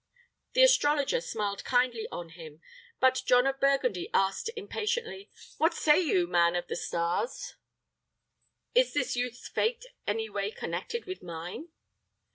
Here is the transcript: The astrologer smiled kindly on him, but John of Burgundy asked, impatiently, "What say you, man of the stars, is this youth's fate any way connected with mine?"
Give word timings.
The 0.53 0.63
astrologer 0.63 1.21
smiled 1.21 1.63
kindly 1.63 2.07
on 2.11 2.29
him, 2.29 2.59
but 2.99 3.21
John 3.23 3.45
of 3.45 3.59
Burgundy 3.59 4.09
asked, 4.15 4.49
impatiently, 4.55 5.29
"What 5.59 5.75
say 5.75 5.99
you, 5.99 6.25
man 6.25 6.55
of 6.55 6.65
the 6.67 6.75
stars, 6.75 7.53
is 8.73 8.95
this 8.95 9.15
youth's 9.15 9.47
fate 9.47 9.85
any 10.07 10.27
way 10.27 10.49
connected 10.49 11.05
with 11.05 11.21
mine?" 11.21 11.67